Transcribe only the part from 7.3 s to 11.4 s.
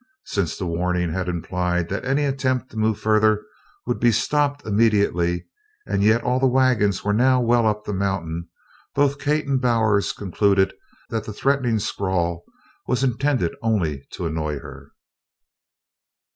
well up the mountain, both Kate and Bowers concluded that the